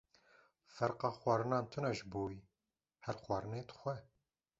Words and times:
Ferqa 0.77 1.09
xwarinan 1.19 1.65
tune 1.71 1.91
ji 1.97 2.03
bo 2.11 2.21
wî, 2.27 2.39
her 3.05 3.15
xwarinê 3.23 3.61
dixwe. 3.69 3.95